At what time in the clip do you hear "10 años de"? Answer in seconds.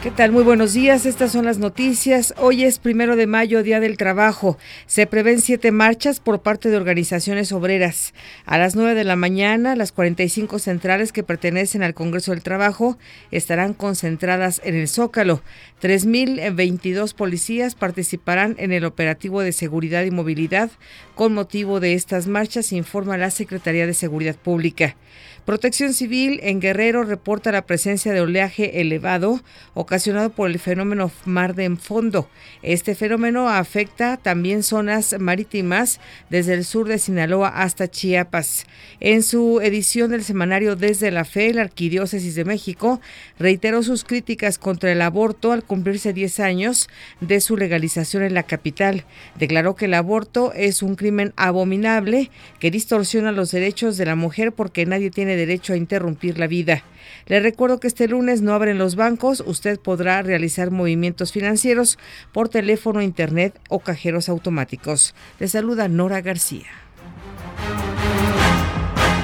46.12-47.40